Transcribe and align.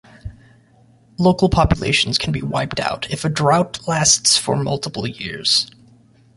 Local 1.19 1.47
populations 1.47 2.17
can 2.17 2.33
be 2.33 2.41
wiped 2.41 2.79
out 2.79 3.07
if 3.11 3.23
a 3.23 3.29
drought 3.29 3.87
lasts 3.87 4.35
for 4.35 4.55
multiple 4.55 5.05
years. 5.05 5.69